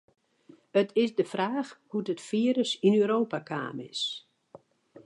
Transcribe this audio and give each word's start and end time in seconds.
It 0.81 0.89
is 1.03 1.11
de 1.19 1.25
fraach 1.33 1.71
hoe't 1.91 2.11
it 2.13 2.25
firus 2.29 2.71
yn 2.87 2.95
Europa 3.01 3.37
kaam 3.49 3.77
is. 3.91 4.01